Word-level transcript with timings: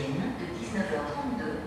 Vienne 0.00 0.32
de 0.40 0.46
19h32, 0.64 1.60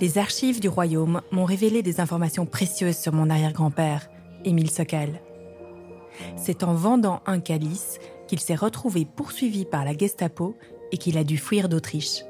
Les 0.00 0.18
archives 0.18 0.60
du 0.60 0.68
royaume 0.68 1.22
m'ont 1.30 1.46
révélé 1.46 1.82
des 1.82 2.00
informations 2.00 2.44
précieuses 2.44 2.98
sur 2.98 3.14
mon 3.14 3.30
arrière-grand-père, 3.30 4.10
Émile 4.44 4.70
Sokal. 4.70 5.22
C'est 6.36 6.62
en 6.62 6.74
vendant 6.74 7.22
un 7.24 7.40
calice 7.40 7.98
qu'il 8.26 8.40
s'est 8.40 8.54
retrouvé 8.54 9.06
poursuivi 9.06 9.64
par 9.64 9.86
la 9.86 9.96
Gestapo 9.96 10.54
et 10.92 10.98
qu'il 10.98 11.16
a 11.16 11.24
dû 11.24 11.38
fuir 11.38 11.70
d'Autriche. 11.70 12.24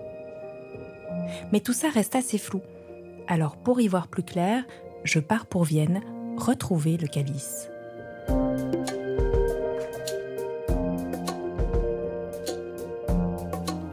Mais 1.51 1.59
tout 1.59 1.73
ça 1.73 1.89
reste 1.89 2.15
assez 2.15 2.39
flou. 2.39 2.61
Alors 3.27 3.57
pour 3.57 3.81
y 3.81 3.89
voir 3.89 4.07
plus 4.07 4.23
clair, 4.23 4.65
je 5.03 5.19
pars 5.19 5.47
pour 5.47 5.65
Vienne 5.65 6.01
retrouver 6.37 6.97
le 6.97 7.07
calice. 7.07 7.71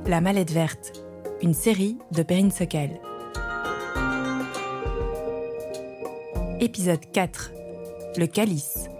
La 0.07 0.19
mallette 0.19 0.51
verte, 0.51 0.91
une 1.41 1.53
série 1.53 1.97
de 2.11 2.23
Perrine 2.23 2.51
Sokal. 2.51 2.99
Épisode 6.59 6.99
4. 7.11 7.51
Le 8.17 8.27
calice. 8.27 8.90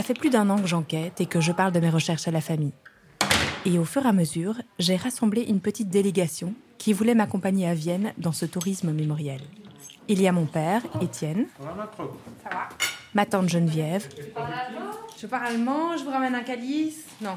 Ça 0.00 0.06
fait 0.06 0.14
plus 0.14 0.30
d'un 0.30 0.48
an 0.48 0.56
que 0.56 0.66
j'enquête 0.66 1.20
et 1.20 1.26
que 1.26 1.42
je 1.42 1.52
parle 1.52 1.72
de 1.72 1.78
mes 1.78 1.90
recherches 1.90 2.26
à 2.26 2.30
la 2.30 2.40
famille. 2.40 2.72
Et 3.66 3.78
au 3.78 3.84
fur 3.84 4.06
et 4.06 4.08
à 4.08 4.14
mesure, 4.14 4.54
j'ai 4.78 4.96
rassemblé 4.96 5.42
une 5.42 5.60
petite 5.60 5.90
délégation 5.90 6.54
qui 6.78 6.94
voulait 6.94 7.14
m'accompagner 7.14 7.68
à 7.68 7.74
Vienne 7.74 8.14
dans 8.16 8.32
ce 8.32 8.46
tourisme 8.46 8.92
mémoriel. 8.92 9.42
Il 10.08 10.22
y 10.22 10.26
a 10.26 10.32
mon 10.32 10.46
père, 10.46 10.80
Étienne. 11.02 11.48
Ça 11.58 12.48
va 12.50 12.68
Ma 13.12 13.26
tante 13.26 13.50
Geneviève. 13.50 14.08
Je 15.20 15.26
parle 15.26 15.48
allemand, 15.48 15.94
je 15.98 16.04
vous 16.04 16.10
ramène 16.10 16.34
un 16.34 16.44
calice. 16.44 17.04
Non. 17.20 17.36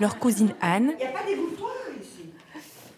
Leur 0.00 0.20
cousine 0.20 0.54
Anne. 0.60 0.92
Il 1.00 1.02
n'y 1.02 1.02
a 1.02 1.08
pas 1.08 1.26
d'égouttoir 1.26 1.72
ici. 2.00 2.30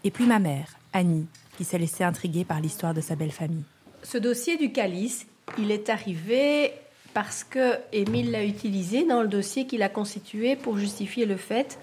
Et 0.05 0.11
puis 0.11 0.27
ma 0.27 0.39
mère, 0.39 0.77
Annie, 0.93 1.27
qui 1.57 1.65
s'est 1.65 1.79
laissée 1.79 2.05
intriguer 2.05 2.45
par 2.45 2.61
l'histoire 2.61 2.93
de 2.93 3.01
sa 3.01 3.17
belle 3.17 3.33
famille. 3.33 3.65
Ce 4.03 4.19
dossier 4.19 4.59
du 4.59 4.73
calice, 4.73 5.27
il 5.57 5.71
est 5.71 5.89
arrivé 5.89 6.75
parce 7.15 7.45
que 7.45 7.75
Émile 7.93 8.31
l'a 8.31 8.45
utilisé 8.45 9.05
dans 9.07 9.23
le 9.23 9.29
dossier 9.29 9.67
qu'il 9.67 9.83
a 9.83 9.89
constitué 9.89 10.57
pour 10.57 10.79
justifier 10.79 11.27
le 11.27 11.37
fait 11.37 11.79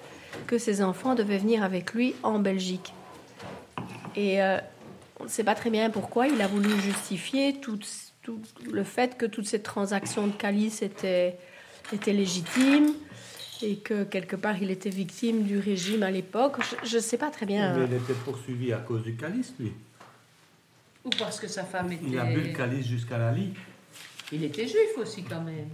que 0.46 0.58
ses 0.58 0.82
enfants 0.82 1.16
devaient 1.16 1.38
venir 1.38 1.64
avec 1.64 1.94
lui 1.94 2.16
en 2.24 2.40
Belgique. 2.40 2.94
Et 4.16 4.42
euh, 4.42 4.58
on 5.20 5.26
ne 5.26 5.30
sait 5.30 5.44
pas 5.44 5.56
très 5.56 5.70
bien 5.70 5.90
pourquoi 5.90 6.28
il 6.28 6.42
a 6.42 6.48
voulu 6.48 6.70
justifier 6.82 7.56
tout, 7.60 7.80
tout 8.22 8.40
le 8.72 8.84
fait 8.84 9.18
que 9.18 9.26
toutes 9.26 9.48
ces 9.48 9.62
transactions 9.62 10.28
de 10.28 10.34
calice 10.34 10.82
étaient, 10.82 11.38
étaient 11.94 12.14
légitimes 12.14 12.94
et 13.62 13.78
que 13.78 14.04
quelque 14.04 14.36
part 14.36 14.62
il 14.62 14.72
était 14.72 14.90
victime 14.90 15.44
du 15.44 15.60
régime 15.60 16.04
à 16.04 16.12
l'époque. 16.12 16.58
Je 16.84 16.98
ne 16.98 17.02
sais 17.02 17.18
pas 17.18 17.30
très 17.30 17.46
bien. 17.46 17.76
Mais 17.78 17.86
il 17.86 17.94
était 17.94 18.14
poursuivi 18.14 18.72
à 18.74 18.78
cause 18.78 19.04
du 19.04 19.16
calice, 19.16 19.54
lui. 19.60 19.72
Ou 21.06 21.10
parce 21.18 21.40
que 21.40 21.48
sa 21.48 21.64
femme 21.64 21.92
était. 21.92 22.06
Il 22.08 22.20
a 22.20 22.26
bu 22.26 22.42
le 22.42 22.54
calice 22.54 22.88
jusqu'à 22.88 23.18
la 23.18 23.32
lit. 23.32 23.54
Il 24.32 24.44
était 24.44 24.68
juif 24.68 24.98
aussi, 24.98 25.24
quand 25.24 25.42
même. 25.42 25.70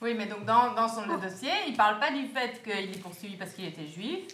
Oui, 0.00 0.14
mais 0.16 0.26
donc 0.26 0.44
dans, 0.44 0.74
dans 0.74 0.88
son 0.88 1.02
le 1.06 1.20
dossier, 1.20 1.50
il 1.66 1.76
parle 1.76 1.98
pas 1.98 2.12
du 2.12 2.26
fait 2.26 2.62
qu'il 2.62 2.94
est 2.94 3.02
poursuivi 3.02 3.36
parce 3.36 3.52
qu'il 3.52 3.64
était 3.64 3.86
juif. 3.86 4.26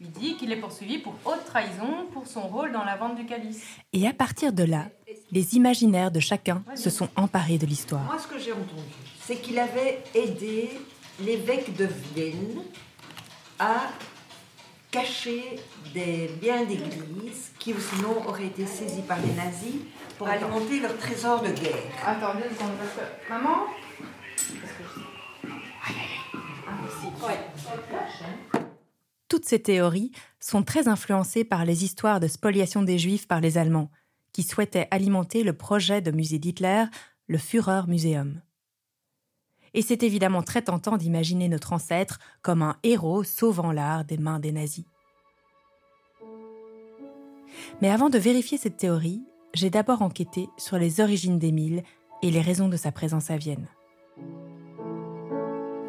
Il 0.00 0.10
dit 0.10 0.36
qu'il 0.36 0.52
est 0.52 0.60
poursuivi 0.60 0.98
pour 0.98 1.14
haute 1.24 1.44
trahison 1.46 2.06
pour 2.12 2.26
son 2.26 2.42
rôle 2.42 2.72
dans 2.72 2.84
la 2.84 2.96
vente 2.96 3.16
du 3.16 3.26
calice. 3.26 3.64
Et 3.92 4.06
à 4.06 4.12
partir 4.12 4.52
de 4.52 4.62
là, 4.64 4.86
les 5.32 5.56
imaginaires 5.56 6.10
de 6.10 6.20
chacun 6.20 6.62
se 6.76 6.90
sont 6.90 7.08
emparés 7.16 7.58
de 7.58 7.66
l'histoire. 7.66 8.02
Moi, 8.02 8.18
ce 8.18 8.26
que 8.26 8.38
j'ai 8.38 8.52
entendu, 8.52 8.82
c'est 9.20 9.36
qu'il 9.36 9.58
avait 9.58 10.02
aidé 10.14 10.70
l'évêque 11.20 11.76
de 11.76 11.88
Vienne 12.14 12.62
à 13.58 13.88
cacher 14.94 15.58
des 15.92 16.30
biens 16.40 16.64
d'église 16.64 17.50
qui 17.58 17.74
sinon 17.74 18.28
auraient 18.28 18.46
été 18.46 18.64
saisis 18.64 19.02
par 19.02 19.18
les 19.20 19.32
nazis 19.32 19.74
pour 20.16 20.28
alimenter 20.28 20.78
leur 20.78 20.96
trésor 20.96 21.42
de 21.42 21.48
guerre. 21.48 21.82
Attends, 22.06 22.34
deux 22.34 22.54
secondes, 22.54 22.76
parce 22.78 22.92
que... 22.92 23.32
Maman 23.32 23.66
Toutes 29.28 29.44
ces 29.44 29.60
théories 29.60 30.12
sont 30.38 30.62
très 30.62 30.86
influencées 30.86 31.44
par 31.44 31.64
les 31.64 31.82
histoires 31.82 32.20
de 32.20 32.28
spoliation 32.28 32.82
des 32.82 32.98
Juifs 32.98 33.26
par 33.26 33.40
les 33.40 33.58
Allemands, 33.58 33.90
qui 34.32 34.44
souhaitaient 34.44 34.86
alimenter 34.92 35.42
le 35.42 35.54
projet 35.54 36.02
de 36.02 36.12
musée 36.12 36.38
d'Hitler, 36.38 36.84
le 37.26 37.38
Führer 37.38 37.82
Museum. 37.88 38.40
Et 39.74 39.82
c'est 39.82 40.02
évidemment 40.02 40.42
très 40.42 40.62
tentant 40.62 40.96
d'imaginer 40.96 41.48
notre 41.48 41.72
ancêtre 41.72 42.18
comme 42.42 42.62
un 42.62 42.76
héros 42.82 43.24
sauvant 43.24 43.72
l'art 43.72 44.04
des 44.04 44.18
mains 44.18 44.38
des 44.38 44.52
nazis. 44.52 44.86
Mais 47.82 47.90
avant 47.90 48.08
de 48.08 48.18
vérifier 48.18 48.56
cette 48.56 48.76
théorie, 48.76 49.22
j'ai 49.52 49.70
d'abord 49.70 50.02
enquêté 50.02 50.48
sur 50.56 50.78
les 50.78 51.00
origines 51.00 51.38
d'Émile 51.38 51.82
et 52.22 52.30
les 52.30 52.40
raisons 52.40 52.68
de 52.68 52.76
sa 52.76 52.92
présence 52.92 53.30
à 53.30 53.36
Vienne. 53.36 53.66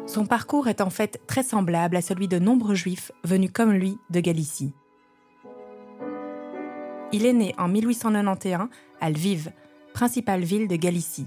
Son 0.06 0.24
parcours 0.24 0.68
est 0.68 0.80
en 0.80 0.90
fait 0.90 1.20
très 1.26 1.42
semblable 1.42 1.96
à 1.96 2.00
celui 2.00 2.28
de 2.28 2.38
nombreux 2.38 2.74
juifs 2.74 3.10
venus 3.24 3.50
comme 3.52 3.72
lui 3.72 3.96
de 4.10 4.20
Galicie. 4.20 4.72
Il 7.12 7.26
est 7.26 7.32
né 7.32 7.54
en 7.58 7.68
1891 7.68 8.68
à 9.00 9.10
Lviv, 9.10 9.50
principale 9.94 10.42
ville 10.42 10.68
de 10.68 10.76
Galicie. 10.76 11.26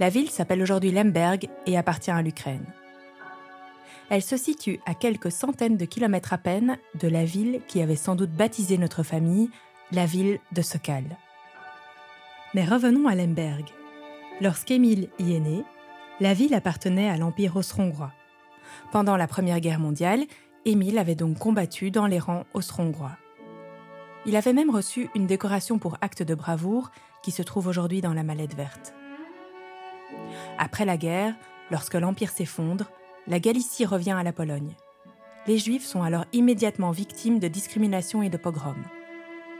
La 0.00 0.10
ville 0.10 0.30
s'appelle 0.30 0.62
aujourd'hui 0.62 0.92
Lemberg 0.92 1.48
et 1.66 1.76
appartient 1.76 2.10
à 2.10 2.22
l'Ukraine. 2.22 2.64
Elle 4.10 4.22
se 4.22 4.36
situe 4.36 4.80
à 4.86 4.94
quelques 4.94 5.32
centaines 5.32 5.76
de 5.76 5.84
kilomètres 5.84 6.32
à 6.32 6.38
peine 6.38 6.78
de 7.00 7.08
la 7.08 7.24
ville 7.24 7.60
qui 7.66 7.82
avait 7.82 7.96
sans 7.96 8.14
doute 8.14 8.30
baptisé 8.30 8.78
notre 8.78 9.02
famille, 9.02 9.50
la 9.90 10.06
ville 10.06 10.38
de 10.52 10.62
Sokal. 10.62 11.04
Mais 12.54 12.64
revenons 12.64 13.08
à 13.08 13.14
Lemberg. 13.14 13.64
Lorsqu'Émile 14.40 15.08
y 15.18 15.34
est 15.34 15.40
né, 15.40 15.64
la 16.20 16.32
ville 16.32 16.54
appartenait 16.54 17.10
à 17.10 17.16
l'Empire 17.16 17.56
austro-hongrois. 17.56 18.12
Pendant 18.92 19.16
la 19.16 19.26
Première 19.26 19.60
Guerre 19.60 19.80
mondiale, 19.80 20.24
Émile 20.64 20.98
avait 20.98 21.16
donc 21.16 21.38
combattu 21.38 21.90
dans 21.90 22.06
les 22.06 22.18
rangs 22.18 22.44
austro-hongrois. 22.54 23.16
Il 24.26 24.36
avait 24.36 24.52
même 24.52 24.70
reçu 24.70 25.10
une 25.14 25.26
décoration 25.26 25.78
pour 25.78 25.96
acte 26.00 26.22
de 26.22 26.34
bravoure 26.34 26.90
qui 27.22 27.30
se 27.30 27.42
trouve 27.42 27.66
aujourd'hui 27.66 28.00
dans 28.00 28.14
la 28.14 28.22
mallette 28.22 28.54
verte. 28.54 28.94
Après 30.58 30.84
la 30.84 30.96
guerre, 30.96 31.34
lorsque 31.70 31.94
l'Empire 31.94 32.30
s'effondre, 32.30 32.90
la 33.26 33.40
Galicie 33.40 33.84
revient 33.84 34.16
à 34.18 34.22
la 34.22 34.32
Pologne. 34.32 34.74
Les 35.46 35.58
Juifs 35.58 35.84
sont 35.84 36.02
alors 36.02 36.24
immédiatement 36.32 36.90
victimes 36.90 37.38
de 37.38 37.48
discrimination 37.48 38.22
et 38.22 38.28
de 38.28 38.36
pogroms. 38.36 38.84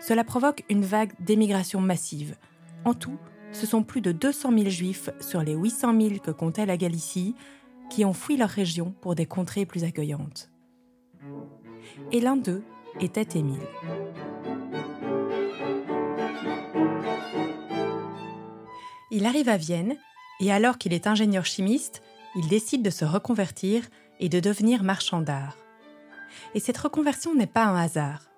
Cela 0.00 0.24
provoque 0.24 0.64
une 0.68 0.84
vague 0.84 1.12
d'émigration 1.20 1.80
massive. 1.80 2.36
En 2.84 2.94
tout, 2.94 3.18
ce 3.52 3.66
sont 3.66 3.82
plus 3.82 4.00
de 4.00 4.12
200 4.12 4.52
000 4.52 4.68
Juifs 4.68 5.10
sur 5.20 5.42
les 5.42 5.54
800 5.54 6.00
000 6.00 6.14
que 6.18 6.30
comptait 6.30 6.66
la 6.66 6.76
Galicie 6.76 7.34
qui 7.90 8.04
ont 8.04 8.12
fui 8.12 8.36
leur 8.36 8.50
région 8.50 8.94
pour 9.00 9.14
des 9.14 9.26
contrées 9.26 9.66
plus 9.66 9.84
accueillantes. 9.84 10.50
Et 12.12 12.20
l'un 12.20 12.36
d'eux 12.36 12.62
était 13.00 13.38
Émile. 13.38 13.60
Il 19.10 19.24
arrive 19.24 19.48
à 19.48 19.56
Vienne 19.56 19.96
et 20.40 20.52
alors 20.52 20.78
qu'il 20.78 20.92
est 20.92 21.06
ingénieur 21.06 21.44
chimiste, 21.44 22.02
il 22.36 22.48
décide 22.48 22.82
de 22.82 22.90
se 22.90 23.04
reconvertir 23.04 23.84
et 24.20 24.28
de 24.28 24.40
devenir 24.40 24.82
marchand 24.82 25.22
d'art. 25.22 25.56
Et 26.54 26.60
cette 26.60 26.78
reconversion 26.78 27.34
n'est 27.34 27.46
pas 27.46 27.64
un 27.64 27.76
hasard, 27.76 28.30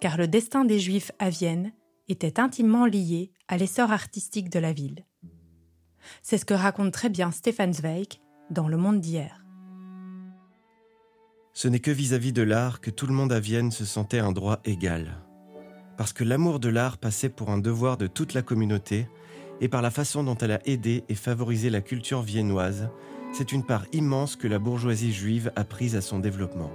car 0.00 0.16
le 0.16 0.28
destin 0.28 0.64
des 0.64 0.78
Juifs 0.78 1.12
à 1.18 1.30
Vienne 1.30 1.72
était 2.08 2.40
intimement 2.40 2.86
lié 2.86 3.32
à 3.48 3.56
l'essor 3.56 3.92
artistique 3.92 4.50
de 4.50 4.58
la 4.58 4.72
ville. 4.72 5.04
C'est 6.22 6.38
ce 6.38 6.44
que 6.44 6.54
raconte 6.54 6.92
très 6.92 7.08
bien 7.08 7.32
Stefan 7.32 7.72
Zweig 7.72 8.20
dans 8.50 8.68
Le 8.68 8.76
Monde 8.76 9.00
d'hier. 9.00 9.44
Ce 11.52 11.68
n'est 11.68 11.80
que 11.80 11.90
vis-à-vis 11.90 12.32
de 12.32 12.42
l'art 12.42 12.80
que 12.80 12.90
tout 12.90 13.06
le 13.06 13.14
monde 13.14 13.32
à 13.32 13.40
Vienne 13.40 13.70
se 13.70 13.84
sentait 13.84 14.18
un 14.18 14.32
droit 14.32 14.60
égal. 14.64 15.22
Parce 15.96 16.12
que 16.12 16.22
l'amour 16.22 16.60
de 16.60 16.68
l'art 16.68 16.98
passait 16.98 17.30
pour 17.30 17.50
un 17.50 17.58
devoir 17.58 17.96
de 17.96 18.06
toute 18.06 18.34
la 18.34 18.42
communauté, 18.42 19.08
et 19.60 19.68
par 19.68 19.82
la 19.82 19.90
façon 19.90 20.22
dont 20.22 20.36
elle 20.36 20.52
a 20.52 20.60
aidé 20.66 21.04
et 21.08 21.14
favorisé 21.14 21.70
la 21.70 21.80
culture 21.80 22.22
viennoise, 22.22 22.88
c'est 23.32 23.52
une 23.52 23.64
part 23.64 23.86
immense 23.92 24.36
que 24.36 24.48
la 24.48 24.58
bourgeoisie 24.58 25.12
juive 25.12 25.52
a 25.56 25.64
prise 25.64 25.96
à 25.96 26.00
son 26.00 26.18
développement. 26.18 26.70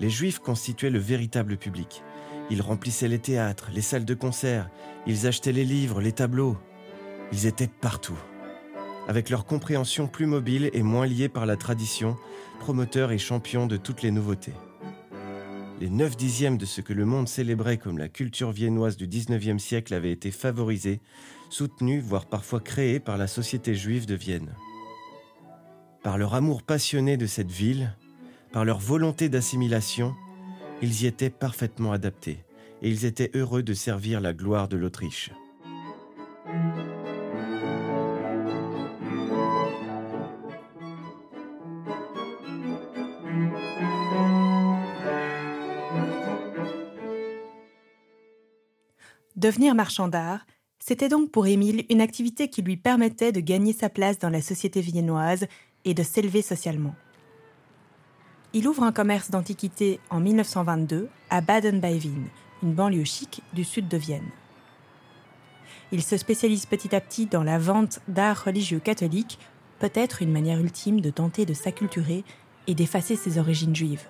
Les 0.00 0.10
juifs 0.10 0.38
constituaient 0.38 0.90
le 0.90 0.98
véritable 0.98 1.56
public. 1.56 2.02
Ils 2.50 2.62
remplissaient 2.62 3.08
les 3.08 3.18
théâtres, 3.18 3.70
les 3.72 3.80
salles 3.80 4.04
de 4.04 4.14
concert, 4.14 4.70
ils 5.06 5.26
achetaient 5.26 5.52
les 5.52 5.64
livres, 5.64 6.00
les 6.00 6.12
tableaux. 6.12 6.56
Ils 7.32 7.46
étaient 7.46 7.70
partout. 7.80 8.18
avec 9.08 9.30
leur 9.30 9.46
compréhension 9.46 10.08
plus 10.08 10.26
mobile 10.26 10.68
et 10.72 10.82
moins 10.82 11.06
liée 11.06 11.28
par 11.28 11.46
la 11.46 11.56
tradition, 11.56 12.16
promoteurs 12.58 13.12
et 13.12 13.18
champions 13.18 13.68
de 13.68 13.76
toutes 13.76 14.02
les 14.02 14.10
nouveautés. 14.10 14.52
Les 15.78 15.90
9 15.90 16.16
dixièmes 16.16 16.56
de 16.56 16.64
ce 16.64 16.80
que 16.80 16.94
le 16.94 17.04
monde 17.04 17.28
célébrait 17.28 17.76
comme 17.76 17.98
la 17.98 18.08
culture 18.08 18.50
viennoise 18.50 18.96
du 18.96 19.06
19e 19.06 19.58
siècle 19.58 19.92
avaient 19.92 20.10
été 20.10 20.30
favorisés, 20.30 21.00
soutenus, 21.50 22.02
voire 22.02 22.24
parfois 22.24 22.60
créés 22.60 22.98
par 22.98 23.18
la 23.18 23.26
société 23.26 23.74
juive 23.74 24.06
de 24.06 24.14
Vienne. 24.14 24.54
Par 26.02 26.16
leur 26.16 26.34
amour 26.34 26.62
passionné 26.62 27.18
de 27.18 27.26
cette 27.26 27.50
ville, 27.50 27.94
par 28.52 28.64
leur 28.64 28.78
volonté 28.78 29.28
d'assimilation, 29.28 30.14
ils 30.80 31.02
y 31.02 31.06
étaient 31.06 31.28
parfaitement 31.28 31.92
adaptés 31.92 32.38
et 32.80 32.88
ils 32.88 33.04
étaient 33.04 33.30
heureux 33.34 33.62
de 33.62 33.74
servir 33.74 34.22
la 34.22 34.32
gloire 34.32 34.68
de 34.68 34.78
l'Autriche. 34.78 35.30
Devenir 49.36 49.74
marchand 49.74 50.08
d'art, 50.08 50.46
c'était 50.78 51.10
donc 51.10 51.30
pour 51.30 51.46
Émile 51.46 51.84
une 51.90 52.00
activité 52.00 52.48
qui 52.48 52.62
lui 52.62 52.78
permettait 52.78 53.32
de 53.32 53.40
gagner 53.40 53.74
sa 53.74 53.90
place 53.90 54.18
dans 54.18 54.30
la 54.30 54.40
société 54.40 54.80
viennoise 54.80 55.46
et 55.84 55.92
de 55.92 56.02
s'élever 56.02 56.40
socialement. 56.40 56.94
Il 58.54 58.66
ouvre 58.66 58.82
un 58.82 58.92
commerce 58.92 59.30
d'antiquités 59.30 60.00
en 60.08 60.20
1922 60.20 61.10
à 61.28 61.42
Baden-Baivin, 61.42 62.24
une 62.62 62.72
banlieue 62.72 63.04
chic 63.04 63.42
du 63.52 63.64
sud 63.64 63.88
de 63.88 63.98
Vienne. 63.98 64.30
Il 65.92 66.02
se 66.02 66.16
spécialise 66.16 66.64
petit 66.64 66.94
à 66.94 67.00
petit 67.02 67.26
dans 67.26 67.42
la 67.42 67.58
vente 67.58 68.00
d'art 68.08 68.42
religieux 68.44 68.80
catholique, 68.80 69.38
peut-être 69.80 70.22
une 70.22 70.32
manière 70.32 70.60
ultime 70.60 71.02
de 71.02 71.10
tenter 71.10 71.44
de 71.44 71.52
s'acculturer 71.52 72.24
et 72.66 72.74
d'effacer 72.74 73.16
ses 73.16 73.38
origines 73.38 73.76
juives. 73.76 74.06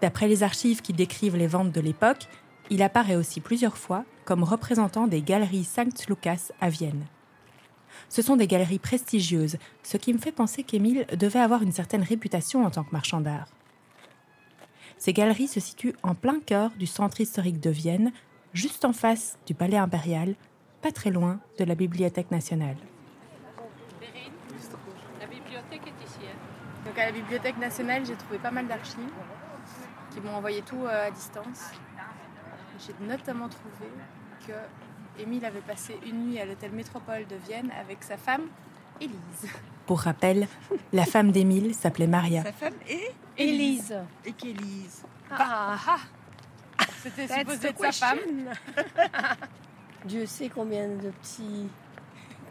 D'après 0.00 0.28
les 0.28 0.42
archives 0.42 0.82
qui 0.82 0.92
décrivent 0.92 1.36
les 1.36 1.46
ventes 1.46 1.72
de 1.72 1.80
l'époque, 1.80 2.28
il 2.70 2.82
apparaît 2.82 3.16
aussi 3.16 3.40
plusieurs 3.40 3.78
fois 3.78 4.04
comme 4.24 4.42
représentant 4.42 5.06
des 5.06 5.22
galeries 5.22 5.64
Sankt 5.64 6.06
Lukas 6.08 6.50
à 6.60 6.68
Vienne. 6.68 7.06
Ce 8.08 8.22
sont 8.22 8.36
des 8.36 8.46
galeries 8.46 8.78
prestigieuses, 8.78 9.56
ce 9.82 9.96
qui 9.96 10.12
me 10.12 10.18
fait 10.18 10.32
penser 10.32 10.62
qu'Émile 10.64 11.06
devait 11.16 11.40
avoir 11.40 11.62
une 11.62 11.72
certaine 11.72 12.02
réputation 12.02 12.64
en 12.64 12.70
tant 12.70 12.84
que 12.84 12.92
marchand 12.92 13.20
d'art. 13.20 13.48
Ces 14.98 15.12
galeries 15.12 15.48
se 15.48 15.60
situent 15.60 15.94
en 16.02 16.14
plein 16.14 16.40
cœur 16.40 16.70
du 16.78 16.86
centre 16.86 17.20
historique 17.20 17.60
de 17.60 17.70
Vienne, 17.70 18.12
juste 18.52 18.84
en 18.84 18.92
face 18.92 19.38
du 19.46 19.54
palais 19.54 19.76
impérial, 19.76 20.34
pas 20.82 20.92
très 20.92 21.10
loin 21.10 21.40
de 21.58 21.64
la 21.64 21.74
Bibliothèque 21.74 22.30
nationale. 22.30 22.76
La 25.20 25.26
bibliothèque 25.26 25.82
est 25.86 26.04
ici. 26.04 26.18
hein. 26.22 26.36
Donc 26.84 26.98
à 26.98 27.06
la 27.06 27.12
Bibliothèque 27.12 27.58
nationale, 27.58 28.04
j'ai 28.06 28.14
trouvé 28.14 28.38
pas 28.38 28.50
mal 28.50 28.66
d'archives 28.66 29.00
qui 30.16 30.22
m'ont 30.22 30.34
envoyé 30.36 30.62
tout 30.62 30.84
euh, 30.86 31.08
à 31.08 31.10
distance. 31.10 31.70
J'ai 32.86 32.94
notamment 33.06 33.48
trouvé 33.48 33.90
que 34.46 35.22
Émile 35.22 35.44
avait 35.44 35.60
passé 35.60 35.98
une 36.06 36.26
nuit 36.28 36.40
à 36.40 36.46
l'hôtel 36.46 36.72
Métropole 36.72 37.26
de 37.26 37.36
Vienne 37.46 37.70
avec 37.78 38.02
sa 38.02 38.16
femme, 38.16 38.42
Élise. 39.00 39.50
Pour 39.86 40.00
rappel, 40.00 40.48
la 40.92 41.04
femme 41.04 41.32
d'Émile 41.32 41.74
s'appelait 41.74 42.06
Maria. 42.06 42.42
Sa 42.42 42.52
femme 42.52 42.74
est 42.88 43.12
Élise. 43.36 43.94
et 44.24 44.32
qu'Élise. 44.32 45.04
Ah, 45.30 45.76
C'était 47.02 47.26
That's 47.26 47.38
supposé 47.40 47.58
the 47.58 47.64
être 47.66 47.92
sa 47.92 48.06
femme. 48.08 48.18
Dieu 50.06 50.24
sait 50.26 50.48
combien 50.48 50.88
de 50.88 51.10
petits 51.10 51.68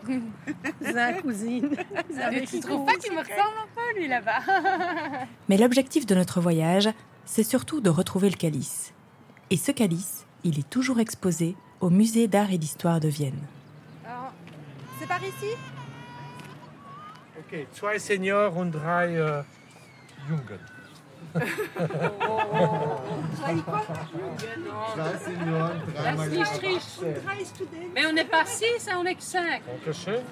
cousins, 0.05 1.13
cousines. 1.21 1.75
vous 2.09 2.19
avez 2.21 2.41
Mais 2.41 2.41
tu 2.41 2.47
qui 2.47 2.59
trouves 2.59 2.85
pas 2.85 2.93
qu'il 2.95 3.13
me 3.13 3.19
ressemble 3.19 3.57
un 3.63 3.67
peu 3.75 3.99
lui 3.99 4.07
là-bas? 4.07 4.39
Mais 5.49 5.57
l'objectif 5.57 6.05
de 6.05 6.13
notre 6.15 6.41
voyage, 6.41 6.89
c'est 7.25 7.43
surtout 7.43 7.81
de 7.81 7.89
retrouver 7.89 8.29
le 8.29 8.35
calice. 8.35 8.93
Et 9.49 9.57
ce 9.57 9.71
calice, 9.71 10.25
il 10.43 10.59
est 10.59 10.69
toujours 10.69 10.99
exposé 10.99 11.55
au 11.81 11.89
musée 11.89 12.27
d'art 12.27 12.51
et 12.51 12.57
d'histoire 12.57 12.99
de 12.99 13.07
Vienne. 13.07 13.39
Alors, 14.05 14.31
C'est 14.99 15.07
par 15.07 15.21
ici? 15.23 15.55
Okay, 17.47 17.67
zwei 17.73 17.99
Senior 17.99 18.55
und 18.57 18.71
drei 18.71 19.13
äh, 19.13 19.43
Jungen. 20.29 20.59
Das 21.33 21.43
ist 26.17 26.31
nicht 26.31 26.61
richtig. 26.61 27.67
Mais 27.93 28.05
on 28.05 28.13
n'est 28.13 28.23
pas 28.23 28.45
six, 28.45 28.87
hein, 28.87 28.97
on 29.01 29.05
est 29.05 29.15
que 29.15 29.23
cinq. 29.23 29.61
Dankeschön. 29.65 30.23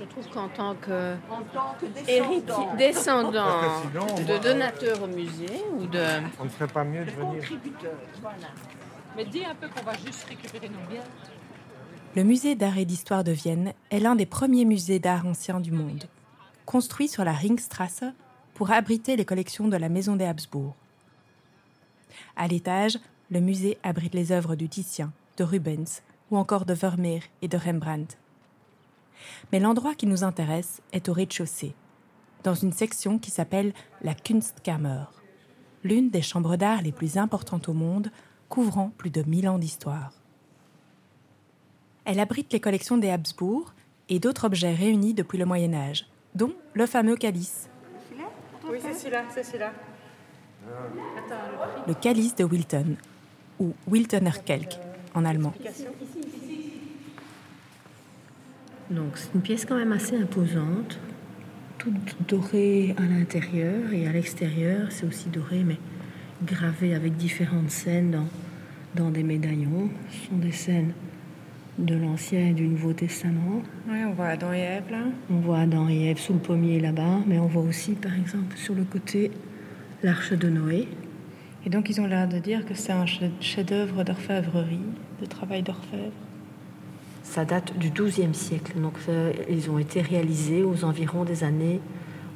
Je 0.00 0.04
trouve 0.06 0.28
qu'en 0.30 0.48
tant 0.48 0.74
que 0.76 1.14
En 1.30 1.42
tant 1.52 1.74
que 1.78 1.84
héritier, 2.10 2.40
descendant, 2.40 2.74
descendant 2.76 3.32
Parce 3.44 3.82
que 3.82 3.88
sinon, 3.88 4.06
on 4.10 4.20
de 4.20 4.32
va- 4.32 4.38
donateur 4.38 5.02
au 5.02 5.06
musée 5.06 5.62
ou 5.76 5.86
de... 5.86 6.02
On 6.40 6.44
ne 6.44 6.48
ferait 6.48 6.66
pas 6.72 6.84
mieux 6.84 7.04
de 7.04 7.10
venir. 7.10 7.34
contributeur, 7.40 7.92
voilà. 8.22 8.48
Mais 9.16 9.24
dis 9.26 9.44
un 9.44 9.54
peu 9.54 9.68
qu'on 9.68 9.84
va 9.84 9.92
juste 10.04 10.24
récupérer 10.28 10.68
nos 10.68 10.80
biens. 10.90 11.02
Le 12.16 12.24
musée 12.24 12.54
d'art 12.54 12.78
et 12.78 12.84
d'histoire 12.86 13.24
de 13.24 13.32
Vienne 13.32 13.72
est 13.90 14.00
l'un 14.00 14.16
des 14.16 14.26
premiers 14.26 14.64
musées 14.64 14.98
d'art 14.98 15.26
anciens 15.26 15.60
du 15.60 15.70
monde, 15.70 16.04
construit 16.66 17.06
sur 17.08 17.22
la 17.24 17.32
Ringstrasse 17.32 18.02
pour 18.54 18.70
abriter 18.72 19.16
les 19.16 19.24
collections 19.24 19.68
de 19.68 19.76
la 19.76 19.88
maison 19.88 20.16
des 20.16 20.24
Habsbourg. 20.24 20.74
À 22.36 22.48
l'étage, 22.48 22.98
le 23.30 23.40
musée 23.40 23.78
abrite 23.82 24.14
les 24.14 24.32
œuvres 24.32 24.56
de 24.56 24.66
Titien, 24.66 25.12
de 25.36 25.44
Rubens 25.44 26.00
ou 26.30 26.38
encore 26.38 26.64
de 26.64 26.74
Vermeer 26.74 27.20
et 27.42 27.48
de 27.48 27.56
Rembrandt. 27.58 28.16
Mais 29.52 29.60
l'endroit 29.60 29.94
qui 29.94 30.06
nous 30.06 30.24
intéresse 30.24 30.80
est 30.92 31.08
au 31.08 31.12
rez-de-chaussée, 31.12 31.74
dans 32.44 32.54
une 32.54 32.72
section 32.72 33.18
qui 33.18 33.30
s'appelle 33.30 33.72
la 34.02 34.14
Kunstkammer, 34.14 35.04
l'une 35.84 36.10
des 36.10 36.22
chambres 36.22 36.56
d'art 36.56 36.82
les 36.82 36.92
plus 36.92 37.18
importantes 37.18 37.68
au 37.68 37.72
monde, 37.72 38.10
couvrant 38.48 38.90
plus 38.96 39.10
de 39.10 39.22
1000 39.22 39.48
ans 39.48 39.58
d'histoire. 39.58 40.12
Elle 42.04 42.20
abrite 42.20 42.52
les 42.52 42.60
collections 42.60 42.96
des 42.98 43.10
Habsbourg 43.10 43.72
et 44.08 44.18
d'autres 44.18 44.44
objets 44.46 44.74
réunis 44.74 45.14
depuis 45.14 45.38
le 45.38 45.44
Moyen 45.44 45.72
Âge, 45.74 46.06
dont 46.34 46.52
le 46.74 46.86
fameux 46.86 47.16
calice, 47.16 47.68
Oui, 48.68 48.78
c'est 48.80 48.94
celui-là, 48.94 49.24
c'est 49.32 49.42
celui-là. 49.42 49.72
le 51.86 51.94
calice 51.94 52.34
de 52.36 52.44
Wilton, 52.44 52.96
ou 53.58 53.72
Wiltoner 53.88 54.32
Kelk 54.44 54.78
en 55.14 55.24
allemand. 55.24 55.52
Donc 58.90 59.12
c'est 59.14 59.32
une 59.34 59.40
pièce 59.40 59.64
quand 59.64 59.76
même 59.76 59.92
assez 59.92 60.16
imposante, 60.16 60.98
toute 61.78 61.94
dorée 62.28 62.94
à 62.98 63.02
l'intérieur 63.02 63.92
et 63.92 64.06
à 64.06 64.12
l'extérieur, 64.12 64.88
c'est 64.90 65.06
aussi 65.06 65.28
doré 65.28 65.62
mais 65.64 65.78
gravé 66.44 66.94
avec 66.94 67.16
différentes 67.16 67.70
scènes 67.70 68.10
dans, 68.10 68.26
dans 68.96 69.10
des 69.10 69.22
médaillons. 69.22 69.88
Ce 70.10 70.28
sont 70.28 70.36
des 70.38 70.52
scènes 70.52 70.92
de 71.78 71.94
l'Ancien 71.94 72.48
et 72.48 72.52
du 72.52 72.66
Nouveau 72.66 72.92
Testament. 72.92 73.62
Oui, 73.88 73.98
on 74.06 74.12
voit 74.12 74.26
Adam 74.26 74.52
et 74.52 74.58
Ève 74.58 74.90
là. 74.90 75.04
On 75.30 75.36
voit 75.38 75.60
Adam 75.60 75.88
et 75.88 76.10
Ève 76.10 76.18
sous 76.18 76.32
le 76.34 76.38
pommier 76.40 76.80
là-bas, 76.80 77.20
mais 77.26 77.38
on 77.38 77.46
voit 77.46 77.62
aussi 77.62 77.92
par 77.92 78.14
exemple 78.18 78.56
sur 78.56 78.74
le 78.74 78.82
côté 78.84 79.30
l'arche 80.02 80.32
de 80.32 80.48
Noé. 80.48 80.88
Et 81.64 81.70
donc 81.70 81.88
ils 81.90 82.00
ont 82.00 82.06
l'air 82.06 82.26
de 82.28 82.38
dire 82.38 82.66
que 82.66 82.74
c'est 82.74 82.92
un 82.92 83.04
che- 83.04 83.30
chef-d'œuvre 83.40 84.02
d'orfèvrerie, 84.02 84.80
de 85.20 85.26
travail 85.26 85.62
d'orfèvre. 85.62 86.12
Ça 87.22 87.44
date 87.44 87.76
du 87.78 87.90
XIIe 87.90 88.34
siècle, 88.34 88.80
donc 88.80 88.94
euh, 89.08 89.32
ils 89.48 89.70
ont 89.70 89.78
été 89.78 90.00
réalisés 90.00 90.62
aux 90.62 90.84
environs 90.84 91.24
des 91.24 91.44
années 91.44 91.80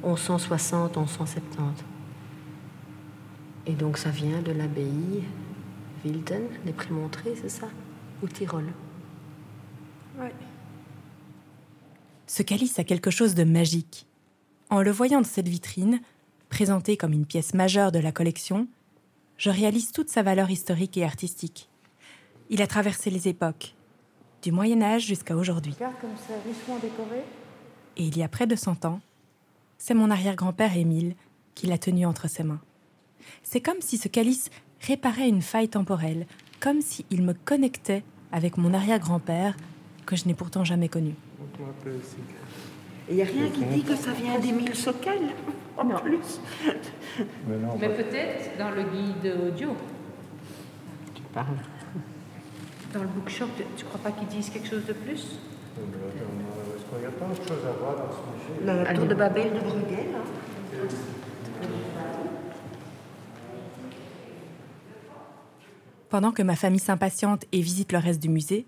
1160-1170. 0.03 1.39
Et 3.67 3.73
donc 3.73 3.97
ça 3.97 4.09
vient 4.09 4.41
de 4.41 4.51
l'abbaye 4.51 5.23
Wilden, 6.03 6.43
les 6.65 6.73
Prémontrés, 6.73 7.33
c'est 7.41 7.49
ça? 7.49 7.67
Ou 8.21 8.27
Tyrol? 8.27 8.65
Ce 12.27 12.43
calice 12.43 12.79
a 12.79 12.83
quelque 12.83 13.11
chose 13.11 13.35
de 13.35 13.43
magique. 13.43 14.05
En 14.69 14.81
le 14.81 14.91
voyant 14.91 15.19
dans 15.19 15.27
cette 15.27 15.47
vitrine, 15.47 15.99
présentée 16.49 16.95
comme 16.95 17.13
une 17.13 17.25
pièce 17.25 17.53
majeure 17.53 17.91
de 17.91 17.99
la 17.99 18.11
collection, 18.11 18.67
je 19.37 19.49
réalise 19.49 19.91
toute 19.91 20.09
sa 20.09 20.23
valeur 20.23 20.49
historique 20.49 20.97
et 20.97 21.03
artistique. 21.03 21.69
Il 22.49 22.61
a 22.61 22.67
traversé 22.67 23.09
les 23.09 23.27
époques, 23.27 23.75
du 24.45 24.51
Moyen 24.51 24.83
Âge 24.83 25.07
jusqu'à 25.07 25.35
aujourd'hui. 25.35 25.73
Et 27.97 28.03
il 28.03 28.15
y 28.15 28.21
a 28.21 28.27
près 28.27 28.45
de 28.45 28.55
100 28.55 28.85
ans, 28.85 29.01
c'est 29.79 29.95
mon 29.95 30.11
arrière-grand-père 30.11 30.77
Émile 30.77 31.15
qui 31.55 31.65
l'a 31.65 31.79
tenu 31.79 32.05
entre 32.05 32.29
ses 32.29 32.43
mains. 32.43 32.61
C'est 33.41 33.59
comme 33.59 33.81
si 33.81 33.97
ce 33.97 34.07
calice 34.07 34.51
réparait 34.81 35.27
une 35.27 35.41
faille 35.41 35.69
temporelle, 35.69 36.27
comme 36.59 36.81
s'il 36.81 37.23
me 37.23 37.33
connectait 37.33 38.03
avec 38.31 38.57
mon 38.57 38.75
arrière-grand-père 38.75 39.57
que 40.05 40.15
je 40.15 40.27
n'ai 40.27 40.35
pourtant 40.35 40.63
jamais 40.63 40.89
connu. 40.89 41.15
Il 43.09 43.15
n'y 43.15 43.23
a 43.23 43.25
rien 43.25 43.49
qui 43.49 43.65
dit 43.65 43.81
que 43.81 43.95
ça 43.95 44.11
vient 44.11 44.37
d'Émile 44.37 44.75
Sockel, 44.75 45.23
en 45.75 45.87
plus. 45.87 46.39
Mais 47.79 47.89
peut-être 47.89 48.59
dans 48.59 48.69
le 48.69 48.83
guide 48.83 49.33
audio. 49.47 49.75
parle. 51.33 51.57
Dans 52.95 53.01
le 53.01 53.09
bookshop, 53.09 53.47
tu 53.75 53.83
ne 53.83 53.89
crois 53.89 53.99
pas 53.99 54.11
qu'ils 54.13 54.29
disent 54.29 54.49
quelque 54.49 54.69
chose 54.69 54.85
de 54.85 54.93
plus? 54.93 55.37
Il 55.77 57.03
y 57.03 57.05
a 57.05 57.11
tant 57.11 57.27
de 57.27 57.35
choses 57.35 57.65
à 57.67 57.71
voir 57.73 57.97
dans 57.97 58.09
ce 58.09 58.61
musée. 58.61 58.65
La, 58.65 58.93
tour 58.93 59.05
de 59.05 59.13
Babel 59.13 59.53
de 59.53 59.59
Bruegel. 59.59 60.15
hein. 60.15 60.87
Pendant 66.07 66.31
que 66.31 66.41
ma 66.41 66.55
famille 66.55 66.79
s'impatiente 66.79 67.43
et 67.51 67.59
visite 67.59 67.91
le 67.91 67.97
reste 67.97 68.21
du 68.21 68.29
musée, 68.29 68.65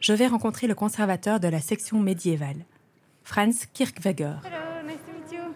je 0.00 0.12
vais 0.12 0.26
rencontrer 0.26 0.66
le 0.66 0.74
conservateur 0.74 1.40
de 1.40 1.48
la 1.48 1.62
section 1.62 1.98
médiévale, 1.98 2.66
Franz 3.24 3.66
Kirchweger. 3.72 4.36
Hello, 4.44 4.86
nice 4.86 4.98
to 5.06 5.12
meet 5.14 5.32
you. 5.32 5.54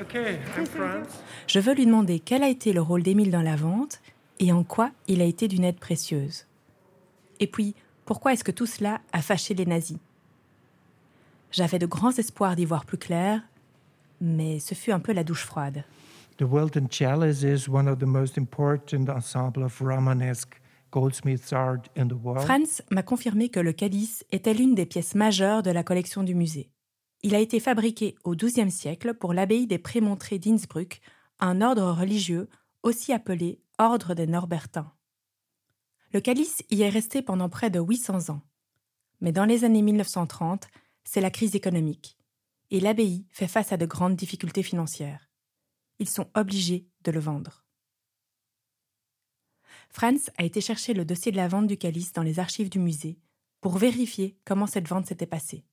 Okay, 0.00 0.38
I'm 0.56 0.66
Franz. 0.66 1.08
Je 1.48 1.58
veux 1.58 1.74
lui 1.74 1.86
demander 1.86 2.20
quel 2.20 2.44
a 2.44 2.48
été 2.48 2.72
le 2.72 2.80
rôle 2.80 3.02
d'Émile 3.02 3.32
dans 3.32 3.42
la 3.42 3.56
vente 3.56 4.00
et 4.38 4.52
en 4.52 4.62
quoi 4.62 4.92
il 5.08 5.20
a 5.20 5.24
été 5.24 5.48
d'une 5.48 5.64
aide 5.64 5.80
précieuse. 5.80 6.44
Et 7.40 7.46
puis, 7.46 7.74
pourquoi 8.04 8.32
est-ce 8.32 8.44
que 8.44 8.52
tout 8.52 8.66
cela 8.66 9.00
a 9.12 9.22
fâché 9.22 9.54
les 9.54 9.66
nazis? 9.66 9.98
J'avais 11.50 11.78
de 11.78 11.86
grands 11.86 12.12
espoirs 12.12 12.56
d'y 12.56 12.64
voir 12.64 12.84
plus 12.84 12.98
clair, 12.98 13.42
mais 14.20 14.58
ce 14.60 14.74
fut 14.74 14.92
un 14.92 15.00
peu 15.00 15.12
la 15.12 15.24
douche 15.24 15.44
froide. 15.44 15.84
The 16.38 16.42
Wilton 16.42 16.88
Chalice 16.90 17.42
is 17.42 17.68
one 17.68 17.88
of 17.88 17.98
the 17.98 18.06
most 18.06 18.38
important 18.38 19.08
ensemble 19.08 19.64
of 19.64 19.80
Romanesque 19.80 20.60
goldsmiths 20.90 21.52
art 21.52 21.88
in 21.96 22.06
the 22.06 22.16
world. 22.22 22.44
Franz 22.44 22.82
m'a 22.90 23.02
confirmé 23.02 23.48
que 23.48 23.60
le 23.60 23.72
calice 23.72 24.24
était 24.32 24.54
l'une 24.54 24.74
des 24.74 24.86
pièces 24.86 25.14
majeures 25.14 25.62
de 25.62 25.70
la 25.70 25.82
collection 25.82 26.22
du 26.22 26.34
musée. 26.34 26.70
Il 27.22 27.34
a 27.34 27.40
été 27.40 27.60
fabriqué 27.60 28.14
au 28.24 28.34
XIIe 28.34 28.70
siècle 28.70 29.14
pour 29.14 29.34
l'abbaye 29.34 29.66
des 29.66 29.78
Prémontrés 29.78 30.38
d'Innsbruck, 30.38 31.00
un 31.40 31.60
ordre 31.60 31.90
religieux 31.92 32.48
aussi 32.82 33.12
appelé 33.12 33.60
Ordre 33.78 34.14
des 34.14 34.26
Norbertins. 34.26 34.92
Le 36.12 36.20
calice 36.20 36.62
y 36.70 36.82
est 36.82 36.88
resté 36.88 37.20
pendant 37.20 37.48
près 37.48 37.70
de 37.70 37.80
800 37.80 38.30
ans. 38.32 38.42
Mais 39.20 39.32
dans 39.32 39.44
les 39.44 39.64
années 39.64 39.82
1930, 39.82 40.68
c'est 41.04 41.20
la 41.20 41.30
crise 41.30 41.54
économique, 41.54 42.16
et 42.70 42.80
l'abbaye 42.80 43.26
fait 43.30 43.48
face 43.48 43.72
à 43.72 43.76
de 43.76 43.84
grandes 43.84 44.16
difficultés 44.16 44.62
financières. 44.62 45.28
Ils 45.98 46.08
sont 46.08 46.30
obligés 46.34 46.86
de 47.04 47.10
le 47.10 47.20
vendre. 47.20 47.64
Franz 49.90 50.30
a 50.36 50.44
été 50.44 50.60
chercher 50.60 50.94
le 50.94 51.04
dossier 51.04 51.32
de 51.32 51.36
la 51.36 51.48
vente 51.48 51.66
du 51.66 51.76
calice 51.76 52.12
dans 52.12 52.22
les 52.22 52.38
archives 52.38 52.70
du 52.70 52.78
musée 52.78 53.18
pour 53.60 53.78
vérifier 53.78 54.38
comment 54.44 54.66
cette 54.66 54.88
vente 54.88 55.06
s'était 55.06 55.26
passée. 55.26 55.64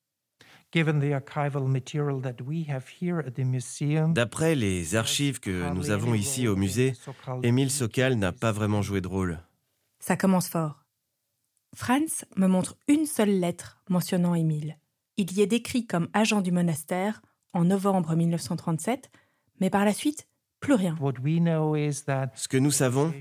Given 0.73 0.99
the 0.99 1.13
archival 1.13 1.67
material 1.67 2.21
that 2.21 2.43
we 2.43 2.67
have 2.67 2.85
here 3.01 3.19
at 3.19 3.31
the 3.31 3.45
museum, 3.45 4.13
D'après 4.13 4.55
les 4.55 4.95
archives 4.95 5.39
que 5.39 5.71
nous 5.73 5.91
avons 5.91 6.13
ici 6.13 6.47
au 6.47 6.55
musée, 6.55 6.93
Émile 7.43 7.71
Sokal 7.71 8.15
n'a 8.15 8.33
pas 8.33 8.51
vraiment 8.51 8.81
joué 8.81 8.99
de 8.99 9.07
rôle. 9.07 9.39
Ça 10.07 10.15
commence 10.15 10.49
fort. 10.49 10.85
Franz 11.73 12.25
me 12.37 12.45
montre 12.45 12.77
une 12.87 13.07
seule 13.07 13.39
lettre 13.39 13.81
mentionnant 13.89 14.35
Émile. 14.35 14.77
Il 15.17 15.33
y 15.33 15.41
est 15.41 15.47
décrit 15.47 15.87
comme 15.87 16.09
agent 16.13 16.41
du 16.41 16.51
monastère 16.51 17.23
en 17.53 17.63
novembre 17.63 18.15
1937, 18.15 19.09
mais 19.59 19.71
par 19.71 19.83
la 19.83 19.93
suite, 19.93 20.27
plus 20.59 20.75
rien. 20.75 20.95
Ce 20.95 22.47
que 22.47 22.57
nous 22.57 22.69
savons, 22.69 23.15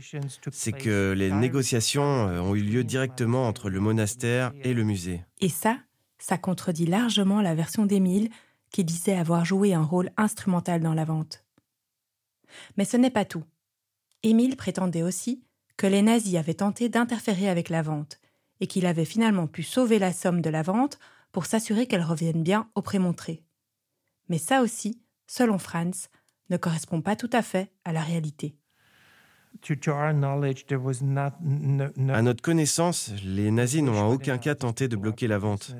c'est 0.53 0.73
que 0.73 1.15
les 1.17 1.33
négociations 1.33 2.29
euh, 2.29 2.41
ont 2.41 2.55
eu 2.55 2.61
lieu 2.61 2.85
directement 2.85 3.49
entre 3.49 3.71
le 3.71 3.81
monastère 3.81 4.53
et 4.63 4.75
le 4.75 4.85
musée. 4.85 5.25
Et 5.41 5.49
ça, 5.49 5.79
ça 6.19 6.37
contredit 6.37 6.85
largement 6.85 7.41
la 7.41 7.55
version 7.55 7.87
d'Émile 7.87 8.29
qui 8.71 8.85
disait 8.85 9.17
avoir 9.17 9.47
joué 9.47 9.73
un 9.73 9.85
rôle 9.85 10.11
instrumental 10.19 10.83
dans 10.83 10.93
la 10.93 11.07
vente. 11.07 11.47
Mais 12.77 12.85
ce 12.85 12.99
n'est 12.99 13.09
pas 13.09 13.25
tout. 13.25 13.45
Émile 14.23 14.57
prétendait 14.57 15.03
aussi 15.03 15.43
que 15.77 15.87
les 15.87 16.03
nazis 16.03 16.37
avaient 16.37 16.55
tenté 16.55 16.89
d'interférer 16.89 17.49
avec 17.49 17.69
la 17.69 17.83
vente 17.83 18.21
et 18.61 18.67
qu'il 18.67 18.87
avait 18.87 19.05
finalement 19.05 19.47
pu 19.47 19.63
sauver 19.63 19.99
la 19.99 20.13
somme 20.13 20.41
de 20.41 20.51
la 20.51 20.63
vente 20.63 20.99
pour 21.33 21.47
s'assurer 21.47 21.87
qu'elle 21.87 22.03
revienne 22.03 22.43
bien 22.43 22.71
au 22.75 22.83
prémontré. 22.83 23.43
Mais 24.29 24.39
ça 24.39 24.63
aussi, 24.63 25.03
selon 25.27 25.59
Franz, 25.59 26.09
ne 26.51 26.57
correspond 26.57 27.01
pas 27.01 27.17
tout 27.17 27.31
à 27.33 27.43
fait 27.43 27.73
à 27.85 27.93
la 27.93 28.03
réalité. 28.03 28.57
À 32.09 32.23
notre 32.23 32.43
connaissance, 32.43 33.13
les 33.25 33.51
nazis 33.51 33.83
n'ont 33.83 33.99
en 33.99 34.13
aucun 34.13 34.39
cas 34.39 34.55
tenté 34.55 34.89
de 34.89 34.97
bloquer 34.97 35.27
la 35.27 35.39
vente. 35.39 35.75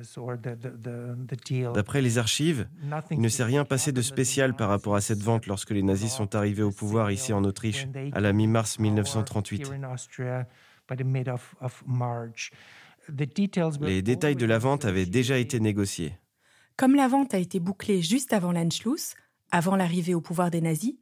D'après 1.73 2.01
les 2.01 2.17
archives, 2.17 2.67
Nothing 2.83 3.19
il 3.19 3.21
ne 3.21 3.29
s'est 3.29 3.43
rien 3.43 3.65
passé 3.65 3.91
de 3.91 3.99
happened 3.99 4.13
spécial 4.13 4.55
par 4.55 4.69
rapport 4.69 4.95
à 4.95 5.01
cette 5.01 5.21
vente 5.21 5.45
lorsque 5.47 5.71
les 5.71 5.83
nazis 5.83 6.11
sont 6.11 6.35
arrivés 6.35 6.63
au 6.63 6.71
pouvoir 6.71 7.11
ici 7.11 7.33
en 7.33 7.43
Autriche 7.43 7.87
à 8.13 8.19
la 8.21 8.33
mi-mars 8.33 8.79
1938. 8.79 9.67
Here 9.67 9.75
in 9.75 9.83
Austria 9.83 10.47
by 10.89 10.95
the 10.95 11.05
mid 11.05 11.27
of, 11.27 11.55
of 11.61 11.83
March. 11.85 12.51
The 13.07 13.27
details 13.27 13.77
were 13.79 13.87
Les 13.87 14.01
détails 14.01 14.35
de 14.35 14.45
la 14.45 14.55
already 14.55 14.63
vente 14.63 14.85
avaient 14.85 15.05
déjà 15.05 15.37
été 15.37 15.59
negotiated. 15.59 16.11
négociés. 16.11 16.13
Comme 16.77 16.95
la 16.95 17.07
vente 17.07 17.33
a 17.33 17.37
été 17.37 17.59
bouclée 17.59 18.01
juste 18.01 18.33
avant 18.33 18.51
l'Anschluss, 18.51 19.15
avant 19.51 19.75
l'arrivée 19.75 20.15
au 20.15 20.21
pouvoir 20.21 20.49
des 20.49 20.61
nazis, 20.61 20.95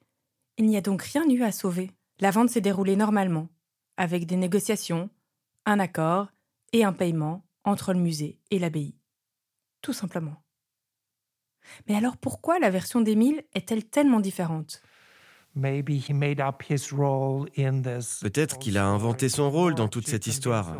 il 0.57 0.65
n'y 0.65 0.77
a 0.77 0.81
donc 0.81 1.01
rien 1.01 1.23
eu 1.29 1.41
à 1.43 1.51
sauver. 1.51 1.91
La 2.19 2.31
vente 2.31 2.49
s'est 2.49 2.61
déroulée 2.61 2.95
normalement, 2.95 3.49
avec 3.97 4.25
des 4.25 4.37
négociations, 4.37 5.09
un 5.65 5.79
accord 5.79 6.27
et 6.71 6.83
un 6.83 6.93
paiement 6.93 7.45
entre 7.63 7.93
le 7.93 7.99
musée 7.99 8.39
et 8.51 8.59
l'abbaye. 8.59 8.95
Tout 9.81 9.93
simplement. 9.93 10.43
Mais 11.87 11.95
alors 11.95 12.17
pourquoi 12.17 12.59
la 12.59 12.69
version 12.69 13.01
d'Émile 13.01 13.43
est-elle 13.53 13.85
tellement 13.85 14.19
différente? 14.19 14.81
Maybe 15.55 15.91
he 15.91 16.13
made 16.13 16.39
up 16.39 16.63
his 16.67 16.91
role 16.91 17.47
in 17.57 17.81
this 17.81 18.19
Peut-être 18.21 18.57
qu'il 18.57 18.77
a 18.77 18.87
inventé 18.87 19.29
son 19.29 19.51
rôle 19.51 19.75
dans 19.75 19.87
toute 19.87 20.07
cette 20.07 20.25
histoire, 20.25 20.79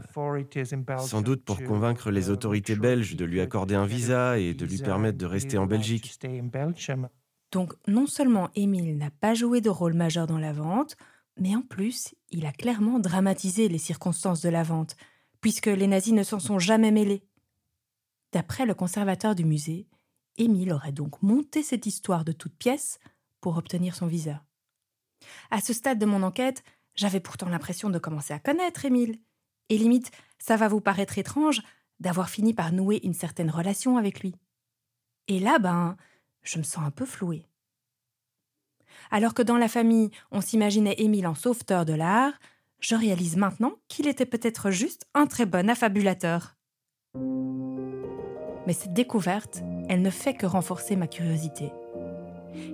sans 1.00 1.22
doute 1.22 1.44
pour 1.44 1.64
convaincre 1.64 2.10
les 2.10 2.32
autorités 2.32 2.76
belges 2.76 3.16
de 3.16 3.24
lui 3.24 3.40
accorder 3.40 3.76
un 3.76 3.86
visa 3.86 4.40
et 4.40 4.56
de 4.56 4.66
lui 4.66 4.80
permettre 4.80 5.20
de 5.20 5.28
rester 5.28 5.60
en 5.60 5.68
Belgique. 5.68 6.20
Donc 7.52 7.74
non 7.88 8.08
seulement 8.08 8.50
Émile 8.56 8.98
n'a 8.98 9.12
pas 9.12 9.36
joué 9.36 9.62
de 9.62 9.70
rôle 9.70 9.94
majeur 9.94 10.26
dans 10.26 10.40
la 10.40 10.54
vente, 10.54 10.98
mais 11.38 11.56
en 11.56 11.62
plus, 11.62 12.16
il 12.32 12.46
a 12.46 12.52
clairement 12.52 13.00
dramatisé 13.00 13.68
les 13.68 13.78
circonstances 13.78 14.42
de 14.42 14.50
la 14.50 14.64
vente, 14.64 14.96
puisque 15.42 15.68
les 15.68 15.88
nazis 15.88 16.14
ne 16.14 16.24
s'en 16.24 16.40
sont 16.40 16.60
jamais 16.60 16.92
mêlés. 16.92 17.24
D'après 18.32 18.66
le 18.66 18.74
conservateur 18.74 19.36
du 19.36 19.46
musée, 19.46 19.88
Émile 20.38 20.74
aurait 20.74 20.92
donc 20.92 21.22
monté 21.22 21.62
cette 21.64 21.86
histoire 21.86 22.26
de 22.26 22.32
toute 22.32 22.56
pièce 22.56 23.00
pour 23.42 23.58
obtenir 23.58 23.96
son 23.96 24.08
visa. 24.08 24.44
À 25.52 25.62
ce 25.62 25.74
stade 25.74 26.00
de 26.00 26.06
mon 26.06 26.24
enquête, 26.24 26.64
j'avais 26.96 27.20
pourtant 27.20 27.50
l'impression 27.50 27.90
de 27.90 28.00
commencer 28.00 28.34
à 28.34 28.40
connaître 28.40 28.86
Émile. 28.86 29.20
Et 29.70 29.78
limite, 29.78 30.12
ça 30.40 30.58
va 30.58 30.68
vous 30.68 30.82
paraître 30.82 31.18
étrange 31.18 31.62
d'avoir 32.00 32.30
fini 32.30 32.54
par 32.54 32.72
nouer 32.72 33.00
une 33.04 33.14
certaine 33.14 33.50
relation 33.50 33.98
avec 33.98 34.22
lui. 34.22 34.36
Et 35.28 35.40
là, 35.40 35.60
ben, 35.60 35.96
je 36.42 36.58
me 36.58 36.64
sens 36.64 36.84
un 36.84 36.92
peu 36.92 37.06
flouée. 37.06 37.46
Alors 39.12 39.34
que 39.34 39.42
dans 39.42 39.58
la 39.58 39.68
famille, 39.68 40.12
on 40.32 40.42
s'imaginait 40.42 40.96
Émile 40.98 41.28
en 41.28 41.36
sauveteur 41.36 41.86
de 41.86 41.94
l'art, 41.94 42.34
je 42.80 42.96
réalise 42.96 43.38
maintenant 43.38 43.74
qu'il 43.88 44.08
était 44.08 44.26
peut-être 44.26 44.72
juste 44.72 45.06
un 45.14 45.26
très 45.26 45.46
bon 45.46 45.70
affabulateur. 45.70 46.56
Mais 48.66 48.74
cette 48.74 48.94
découverte, 48.94 49.62
elle 49.90 50.02
ne 50.02 50.10
fait 50.10 50.34
que 50.34 50.46
renforcer 50.46 50.96
ma 50.96 51.08
curiosité. 51.08 51.72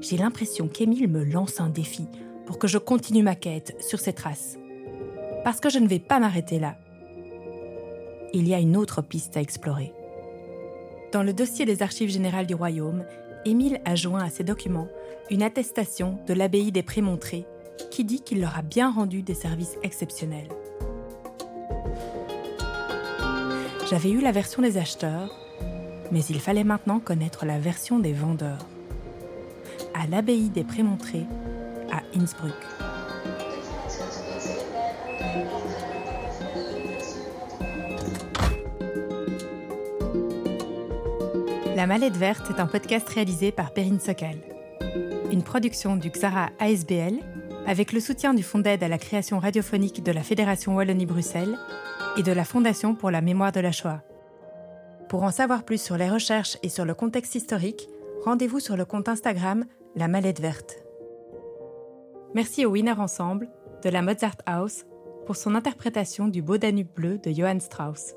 J'ai 0.02 0.18
l'impression 0.18 0.68
qu'Émile 0.68 1.08
me 1.08 1.24
lance 1.24 1.60
un 1.60 1.70
défi 1.70 2.08
pour 2.46 2.60
que 2.60 2.68
je 2.68 2.78
continue 2.78 3.24
ma 3.24 3.36
quête 3.36 3.76
sur 3.82 4.00
ses 4.00 4.14
traces. 4.14 4.58
Parce 5.44 5.60
que 5.60 5.70
je 5.70 5.80
ne 5.80 5.88
vais 5.88 6.00
pas 6.00 6.20
m'arrêter 6.20 6.60
là. 6.60 6.78
Il 8.34 8.48
y 8.48 8.54
a 8.54 8.60
une 8.60 8.78
autre 8.78 9.02
piste 9.02 9.38
à 9.38 9.42
explorer. 9.42 9.94
Dans 11.12 11.24
le 11.24 11.34
dossier 11.34 11.66
des 11.66 11.82
Archives 11.82 12.12
générales 12.12 12.46
du 12.46 12.54
Royaume, 12.54 13.06
Émile 13.46 13.82
a 13.86 13.96
joint 13.96 14.24
à 14.24 14.30
ses 14.30 14.44
documents 14.44 14.90
une 15.30 15.44
attestation 15.44 16.18
de 16.28 16.34
l'abbaye 16.34 16.72
des 16.72 16.84
Prémontrés 16.84 17.46
qui 17.92 18.04
dit 18.04 18.22
qu'il 18.22 18.42
leur 18.42 18.58
a 18.58 18.62
bien 18.62 18.92
rendu 18.92 19.22
des 19.22 19.34
services 19.34 19.78
exceptionnels. 19.84 20.50
J'avais 23.90 24.12
eu 24.12 24.22
la 24.22 24.32
version 24.32 24.62
des 24.62 24.78
acheteurs, 24.78 25.36
mais 26.12 26.22
il 26.30 26.40
fallait 26.40 26.64
maintenant 26.64 27.00
connaître 27.00 27.46
la 27.46 27.60
version 27.60 28.00
des 28.00 28.14
vendeurs. 28.14 28.66
À 29.94 30.08
l'abbaye 30.08 30.50
des 30.50 30.64
Prémontrés, 30.64 31.26
à 31.92 32.02
Innsbruck. 32.18 32.54
La 41.76 41.88
Mallette 41.88 42.18
Verte 42.18 42.50
est 42.50 42.60
un 42.60 42.68
podcast 42.68 43.08
réalisé 43.10 43.52
par 43.52 43.72
Perrine 43.72 44.00
Sokal. 44.00 44.59
Une 45.40 45.46
production 45.46 45.96
du 45.96 46.10
Xara 46.10 46.50
ASBL 46.60 47.18
avec 47.66 47.94
le 47.94 48.02
soutien 48.02 48.34
du 48.34 48.44
Fonds 48.44 48.60
d'aide 48.60 48.84
à 48.84 48.90
la 48.90 48.98
création 48.98 49.40
radiophonique 49.40 50.04
de 50.04 50.12
la 50.12 50.22
Fédération 50.22 50.76
Wallonie-Bruxelles 50.76 51.58
et 52.18 52.24
de 52.24 52.34
la 52.34 52.44
Fondation 52.44 52.94
pour 52.94 53.10
la 53.10 53.22
mémoire 53.22 53.54
de 53.54 53.62
la 53.62 53.72
Shoah. 53.72 54.04
Pour 55.08 55.24
en 55.24 55.32
savoir 55.32 55.64
plus 55.64 55.82
sur 55.82 55.96
les 55.96 56.10
recherches 56.10 56.58
et 56.62 56.68
sur 56.68 56.84
le 56.84 56.94
contexte 56.94 57.36
historique, 57.36 57.88
rendez-vous 58.26 58.60
sur 58.60 58.76
le 58.76 58.84
compte 58.84 59.08
Instagram 59.08 59.64
La 59.96 60.10
Mallette 60.10 60.42
Verte. 60.42 60.84
Merci 62.36 62.66
au 62.66 62.72
Winner 62.72 63.00
Ensemble, 63.00 63.48
de 63.82 63.90
la 63.90 64.02
Mozart 64.02 64.36
House, 64.46 64.84
pour 65.26 65.38
son 65.38 65.56
interprétation 65.56 66.28
du 66.28 66.42
Beau 66.42 66.58
Danube 66.58 66.92
bleu 66.94 67.18
de 67.18 67.32
Johann 67.32 67.62
Strauss. 67.62 68.14